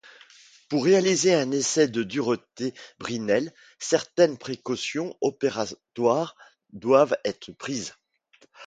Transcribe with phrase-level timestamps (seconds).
[0.67, 6.35] Pour réaliser un essai de dureté Brinell, certaines précautions opératoires
[6.73, 7.93] doivent être prises.